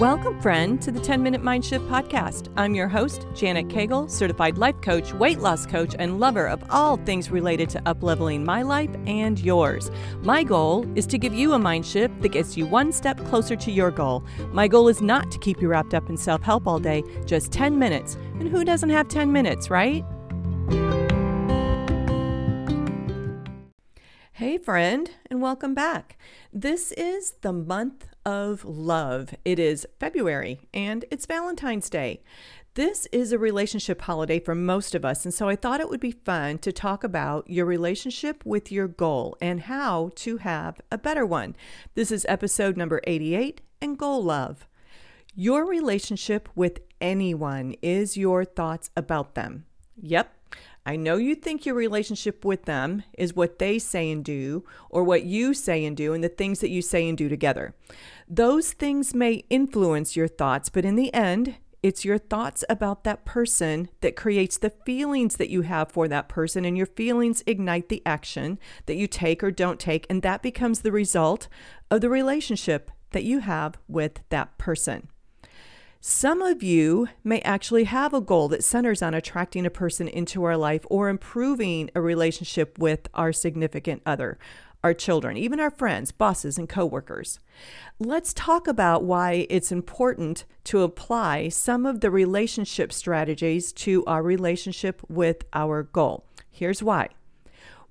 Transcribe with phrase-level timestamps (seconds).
[0.00, 2.48] Welcome, friend, to the 10 Minute Mind Shift podcast.
[2.56, 6.96] I'm your host, Janet Cagle, certified life coach, weight loss coach, and lover of all
[6.96, 9.90] things related to upleveling my life and yours.
[10.22, 13.56] My goal is to give you a mind shift that gets you one step closer
[13.56, 14.24] to your goal.
[14.52, 17.52] My goal is not to keep you wrapped up in self help all day, just
[17.52, 18.14] 10 minutes.
[18.38, 20.02] And who doesn't have 10 minutes, right?
[24.32, 26.16] Hey, friend, and welcome back.
[26.50, 29.34] This is the month of love.
[29.44, 32.22] It is February and it's Valentine's Day.
[32.74, 35.98] This is a relationship holiday for most of us, and so I thought it would
[35.98, 40.96] be fun to talk about your relationship with your goal and how to have a
[40.96, 41.56] better one.
[41.94, 44.68] This is episode number 88 and Goal Love.
[45.34, 49.64] Your relationship with anyone is your thoughts about them.
[50.00, 50.32] Yep,
[50.86, 55.04] I know you think your relationship with them is what they say and do, or
[55.04, 57.74] what you say and do, and the things that you say and do together.
[58.28, 63.24] Those things may influence your thoughts, but in the end, it's your thoughts about that
[63.24, 67.88] person that creates the feelings that you have for that person, and your feelings ignite
[67.88, 71.48] the action that you take or don't take, and that becomes the result
[71.90, 75.08] of the relationship that you have with that person.
[76.02, 80.44] Some of you may actually have a goal that centers on attracting a person into
[80.44, 84.38] our life or improving a relationship with our significant other,
[84.82, 87.38] our children, even our friends, bosses, and coworkers.
[87.98, 94.22] Let's talk about why it's important to apply some of the relationship strategies to our
[94.22, 96.24] relationship with our goal.
[96.50, 97.10] Here's why.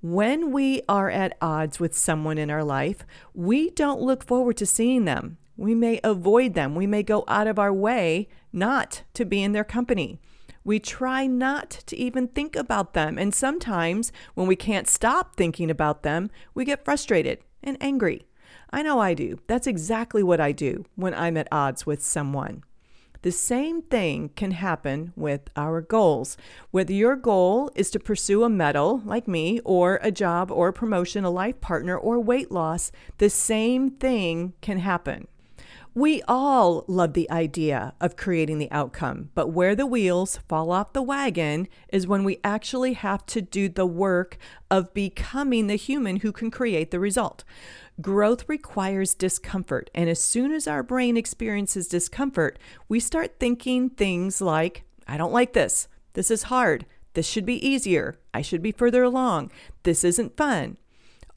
[0.00, 4.64] When we are at odds with someone in our life, we don't look forward to
[4.64, 5.36] seeing them.
[5.58, 6.76] We may avoid them.
[6.76, 10.20] We may go out of our way not to be in their company.
[10.62, 13.18] We try not to even think about them.
[13.18, 18.24] And sometimes when we can't stop thinking about them, we get frustrated and angry.
[18.70, 19.40] I know I do.
[19.48, 22.62] That's exactly what I do when I'm at odds with someone.
[23.22, 26.36] The same thing can happen with our goals.
[26.70, 30.72] Whether your goal is to pursue a medal, like me, or a job or a
[30.72, 35.26] promotion, a life partner, or weight loss, the same thing can happen.
[35.98, 40.92] We all love the idea of creating the outcome, but where the wheels fall off
[40.92, 44.38] the wagon is when we actually have to do the work
[44.70, 47.42] of becoming the human who can create the result.
[48.00, 54.40] Growth requires discomfort, and as soon as our brain experiences discomfort, we start thinking things
[54.40, 55.88] like, I don't like this.
[56.12, 56.86] This is hard.
[57.14, 58.20] This should be easier.
[58.32, 59.50] I should be further along.
[59.82, 60.76] This isn't fun.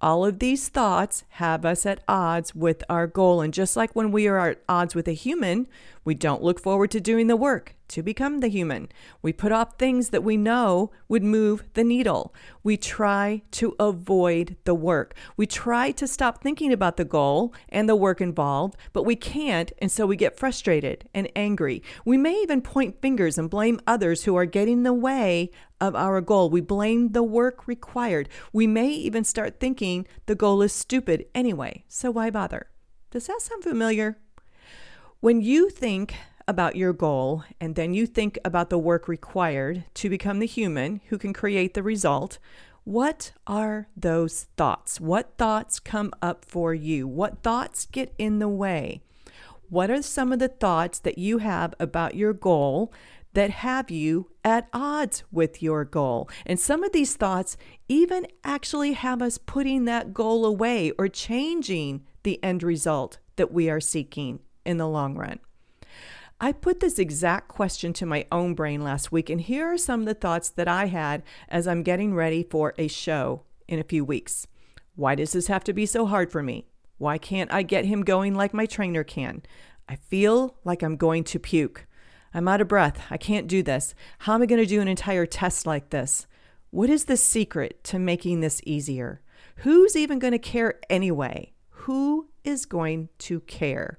[0.00, 3.40] All of these thoughts have us at odds with our goal.
[3.40, 5.66] And just like when we are at odds with a human,
[6.06, 8.88] we don't look forward to doing the work to become the human.
[9.22, 12.32] We put off things that we know would move the needle.
[12.62, 15.14] We try to avoid the work.
[15.36, 19.72] We try to stop thinking about the goal and the work involved, but we can't,
[19.78, 21.82] and so we get frustrated and angry.
[22.04, 25.50] We may even point fingers and blame others who are getting in the way
[25.80, 26.50] of our goal.
[26.50, 28.28] We blame the work required.
[28.52, 32.68] We may even start thinking the goal is stupid anyway, so why bother?
[33.10, 34.18] Does that sound familiar?
[35.20, 36.14] When you think
[36.46, 41.00] about your goal and then you think about the work required to become the human
[41.08, 42.38] who can create the result,
[42.84, 45.00] what are those thoughts?
[45.00, 47.08] What thoughts come up for you?
[47.08, 49.00] What thoughts get in the way?
[49.70, 52.92] What are some of the thoughts that you have about your goal
[53.32, 56.28] that have you at odds with your goal?
[56.44, 57.56] And some of these thoughts
[57.88, 63.70] even actually have us putting that goal away or changing the end result that we
[63.70, 65.38] are seeking in the long run.
[66.38, 70.00] I put this exact question to my own brain last week, and here are some
[70.00, 73.84] of the thoughts that I had as I'm getting ready for a show in a
[73.84, 74.46] few weeks.
[74.96, 76.66] Why does this have to be so hard for me?
[76.98, 79.42] Why can't I get him going like my trainer can?
[79.88, 81.86] I feel like I'm going to puke.
[82.34, 83.02] I'm out of breath.
[83.10, 83.94] I can't do this.
[84.20, 86.26] How am I going to do an entire test like this?
[86.70, 89.22] What is the secret to making this easier?
[89.56, 91.52] Who's even going to care anyway?
[91.70, 93.98] Who is going to care?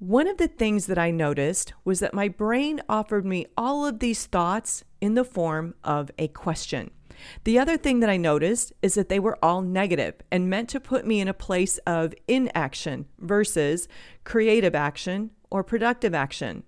[0.00, 3.98] One of the things that I noticed was that my brain offered me all of
[3.98, 6.90] these thoughts in the form of a question.
[7.44, 10.80] The other thing that I noticed is that they were all negative and meant to
[10.80, 13.88] put me in a place of inaction versus
[14.24, 16.62] creative action or productive action.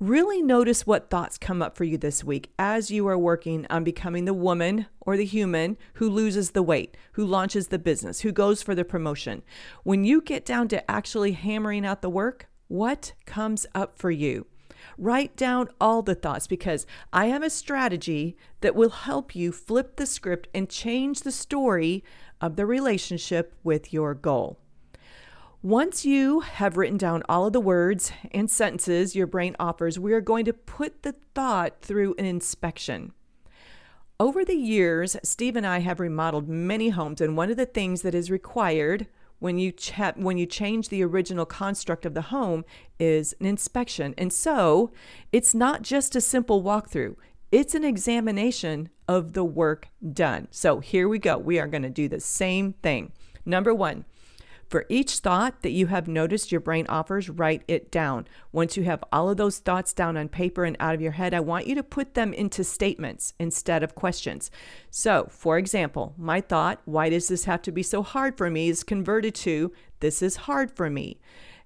[0.00, 3.84] Really notice what thoughts come up for you this week as you are working on
[3.84, 8.32] becoming the woman or the human who loses the weight, who launches the business, who
[8.32, 9.44] goes for the promotion.
[9.84, 14.46] When you get down to actually hammering out the work, what comes up for you?
[14.98, 19.94] Write down all the thoughts because I have a strategy that will help you flip
[19.94, 22.02] the script and change the story
[22.40, 24.58] of the relationship with your goal.
[25.64, 30.12] Once you have written down all of the words and sentences your brain offers, we
[30.12, 33.14] are going to put the thought through an inspection.
[34.20, 38.02] Over the years, Steve and I have remodeled many homes, and one of the things
[38.02, 39.06] that is required
[39.38, 39.72] when you
[40.16, 42.66] when you change the original construct of the home
[42.98, 44.14] is an inspection.
[44.18, 44.92] And so,
[45.32, 47.16] it's not just a simple walkthrough.
[47.50, 50.48] It's an examination of the work done.
[50.50, 51.38] So, here we go.
[51.38, 53.12] We are going to do the same thing.
[53.46, 54.04] Number 1,
[54.74, 58.26] for each thought that you have noticed your brain offers, write it down.
[58.50, 61.32] Once you have all of those thoughts down on paper and out of your head,
[61.32, 64.50] I want you to put them into statements instead of questions.
[64.90, 68.68] So, for example, my thought, why does this have to be so hard for me,
[68.68, 71.20] is converted to, this is hard for me.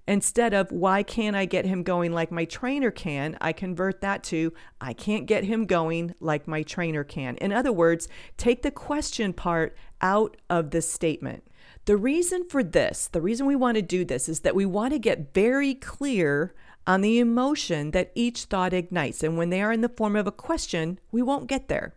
[0.07, 4.21] Instead of, why can't I get him going like my trainer can, I convert that
[4.25, 7.37] to, I can't get him going like my trainer can.
[7.37, 8.07] In other words,
[8.37, 11.43] take the question part out of the statement.
[11.85, 14.93] The reason for this, the reason we want to do this is that we want
[14.93, 16.53] to get very clear
[16.85, 19.23] on the emotion that each thought ignites.
[19.23, 21.95] And when they are in the form of a question, we won't get there.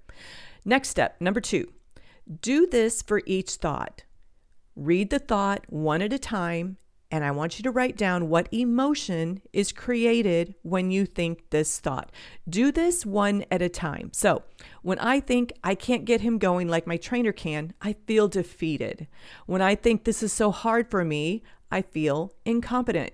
[0.65, 1.73] Next step, number two,
[2.41, 4.05] do this for each thought.
[4.77, 6.79] Read the thought one at a time
[7.13, 11.79] and I want you to write down what emotion is created when you think this
[11.79, 12.11] thought.
[12.49, 14.11] Do this one at a time.
[14.15, 14.43] So,
[14.81, 19.07] when I think I can't get him going like my trainer can, I feel defeated.
[19.45, 23.13] When I think this is so hard for me, I feel incompetent.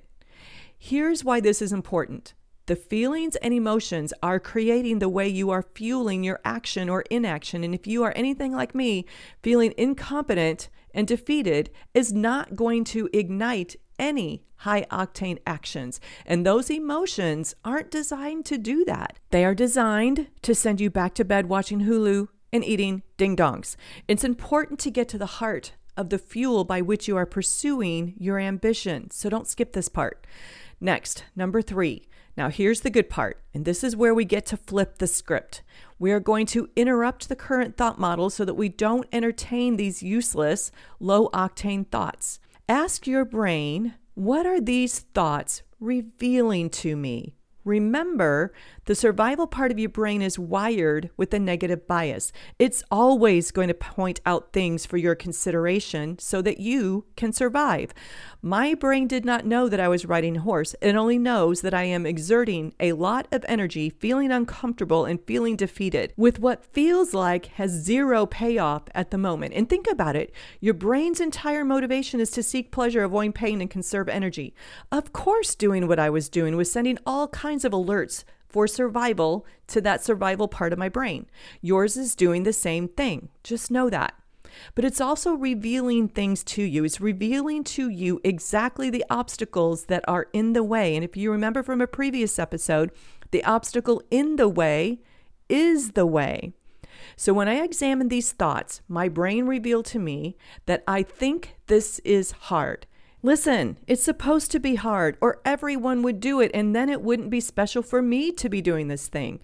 [0.78, 2.34] Here's why this is important.
[2.66, 7.64] The feelings and emotions are creating the way you are fueling your action or inaction.
[7.64, 9.06] And if you are anything like me,
[9.42, 16.00] feeling incompetent and defeated is not going to ignite any high octane actions.
[16.26, 19.18] And those emotions aren't designed to do that.
[19.30, 23.76] They are designed to send you back to bed watching Hulu and eating ding dongs.
[24.06, 28.14] It's important to get to the heart of the fuel by which you are pursuing
[28.18, 29.10] your ambition.
[29.10, 30.26] So don't skip this part.
[30.80, 32.08] Next, number three.
[32.36, 35.62] Now, here's the good part, and this is where we get to flip the script.
[35.98, 40.04] We are going to interrupt the current thought model so that we don't entertain these
[40.04, 42.38] useless, low octane thoughts.
[42.70, 47.37] Ask your brain, what are these thoughts revealing to me?
[47.68, 48.54] Remember,
[48.86, 52.32] the survival part of your brain is wired with a negative bias.
[52.58, 57.92] It's always going to point out things for your consideration so that you can survive.
[58.40, 60.74] My brain did not know that I was riding a horse.
[60.80, 65.54] It only knows that I am exerting a lot of energy, feeling uncomfortable, and feeling
[65.54, 69.52] defeated with what feels like has zero payoff at the moment.
[69.54, 73.68] And think about it your brain's entire motivation is to seek pleasure, avoid pain, and
[73.68, 74.54] conserve energy.
[74.90, 79.46] Of course, doing what I was doing was sending all kinds of alerts for survival
[79.68, 81.26] to that survival part of my brain.
[81.60, 83.28] Yours is doing the same thing.
[83.42, 84.14] Just know that.
[84.74, 86.84] But it's also revealing things to you.
[86.84, 90.94] It's revealing to you exactly the obstacles that are in the way.
[90.94, 92.90] And if you remember from a previous episode,
[93.30, 95.00] the obstacle in the way
[95.48, 96.54] is the way.
[97.16, 101.98] So when I examine these thoughts, my brain revealed to me that I think this
[102.00, 102.86] is hard.
[103.22, 107.30] Listen, it's supposed to be hard, or everyone would do it, and then it wouldn't
[107.30, 109.40] be special for me to be doing this thing.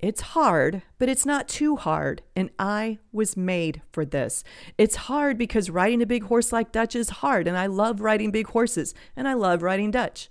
[0.00, 4.42] It's hard, but it's not too hard, and I was made for this.
[4.76, 8.32] It's hard because riding a big horse like Dutch is hard, and I love riding
[8.32, 10.28] big horses, and I love riding Dutch.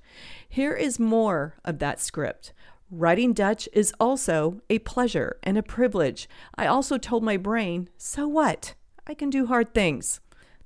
[0.50, 2.52] Here is more of that script.
[2.92, 6.28] Riding Dutch is also a pleasure and a privilege.
[6.56, 8.75] I also told my brain, so what?
[9.08, 10.20] I can do hard things.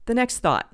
[0.08, 0.74] The next thought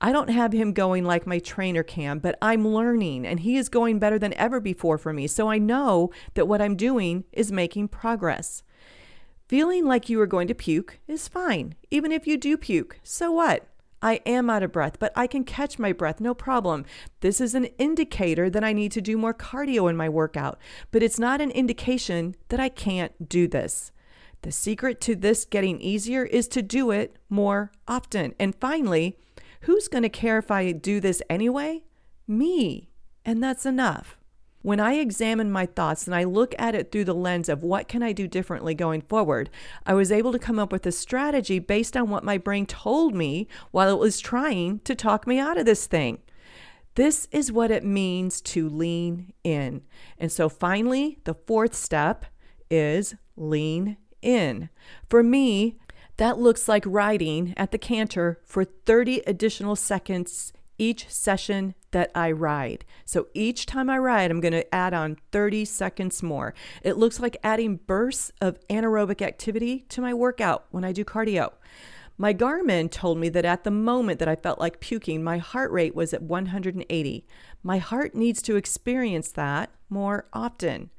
[0.00, 3.68] I don't have him going like my trainer can, but I'm learning and he is
[3.68, 5.26] going better than ever before for me.
[5.26, 8.62] So I know that what I'm doing is making progress.
[9.48, 11.74] Feeling like you are going to puke is fine.
[11.90, 13.66] Even if you do puke, so what?
[14.02, 16.84] I am out of breath, but I can catch my breath, no problem.
[17.20, 20.58] This is an indicator that I need to do more cardio in my workout,
[20.90, 23.92] but it's not an indication that I can't do this.
[24.42, 28.34] The secret to this getting easier is to do it more often.
[28.38, 29.16] And finally,
[29.64, 31.84] Who's going to care if I do this anyway?
[32.28, 32.90] Me.
[33.24, 34.18] And that's enough.
[34.60, 37.88] When I examine my thoughts and I look at it through the lens of what
[37.88, 39.48] can I do differently going forward,
[39.86, 43.14] I was able to come up with a strategy based on what my brain told
[43.14, 46.18] me while it was trying to talk me out of this thing.
[46.94, 49.82] This is what it means to lean in.
[50.18, 52.26] And so finally, the fourth step
[52.70, 54.68] is lean in.
[55.08, 55.78] For me,
[56.16, 62.32] that looks like riding at the canter for 30 additional seconds each session that I
[62.32, 62.84] ride.
[63.04, 66.54] So each time I ride, I'm going to add on 30 seconds more.
[66.82, 71.52] It looks like adding bursts of anaerobic activity to my workout when I do cardio.
[72.16, 75.72] My Garmin told me that at the moment that I felt like puking, my heart
[75.72, 77.26] rate was at 180.
[77.62, 80.90] My heart needs to experience that more often.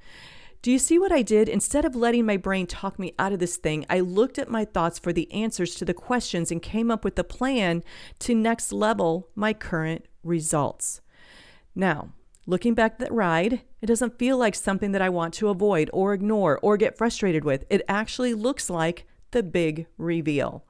[0.65, 1.47] Do you see what I did?
[1.47, 4.65] Instead of letting my brain talk me out of this thing, I looked at my
[4.65, 7.83] thoughts for the answers to the questions and came up with a plan
[8.21, 11.01] to next level my current results.
[11.75, 12.13] Now,
[12.47, 15.91] looking back at that ride, it doesn't feel like something that I want to avoid
[15.93, 17.63] or ignore or get frustrated with.
[17.69, 20.65] It actually looks like the big reveal.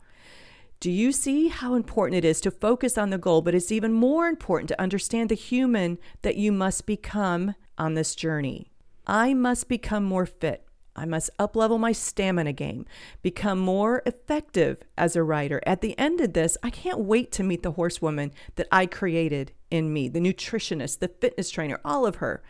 [0.82, 3.94] Do you see how important it is to focus on the goal, but it's even
[3.94, 8.74] more important to understand the human that you must become on this journey?
[9.08, 10.66] I must become more fit.
[10.96, 12.86] I must uplevel my stamina game,
[13.22, 15.62] become more effective as a rider.
[15.66, 19.52] At the end of this, I can't wait to meet the horsewoman that I created
[19.70, 22.42] in me, the nutritionist, the fitness trainer, all of her.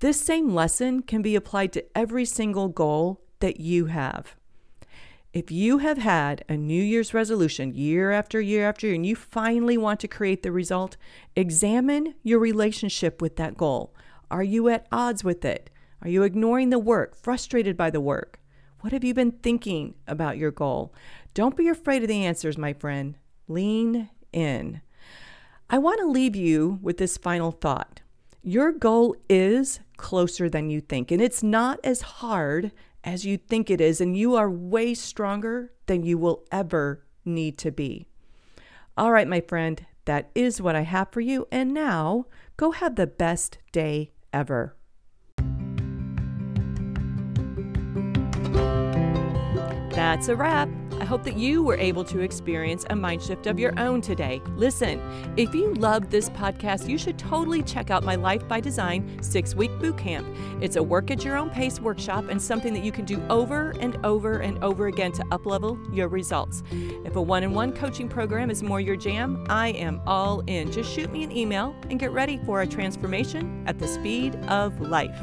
[0.00, 4.34] This same lesson can be applied to every single goal that you have.
[5.34, 9.16] If you have had a New Year's resolution year after year after year and you
[9.16, 10.96] finally want to create the result,
[11.36, 13.92] examine your relationship with that goal.
[14.30, 15.70] Are you at odds with it?
[16.02, 18.40] Are you ignoring the work, frustrated by the work?
[18.80, 20.92] What have you been thinking about your goal?
[21.32, 23.16] Don't be afraid of the answers, my friend.
[23.48, 24.82] Lean in.
[25.70, 28.02] I want to leave you with this final thought.
[28.42, 32.72] Your goal is closer than you think, and it's not as hard
[33.02, 37.56] as you think it is, and you are way stronger than you will ever need
[37.58, 38.06] to be.
[38.96, 41.48] All right, my friend, that is what I have for you.
[41.50, 44.76] And now go have the best day ever.
[50.04, 50.68] That's a wrap.
[51.00, 54.42] I hope that you were able to experience a mind shift of your own today.
[54.54, 55.00] Listen,
[55.38, 59.54] if you love this podcast, you should totally check out my Life by Design six
[59.54, 60.26] week boot camp.
[60.60, 63.70] It's a work at your own pace workshop and something that you can do over
[63.80, 66.62] and over and over again to uplevel your results.
[66.70, 70.70] If a one on one coaching program is more your jam, I am all in.
[70.70, 74.78] Just shoot me an email and get ready for a transformation at the speed of
[74.82, 75.18] life.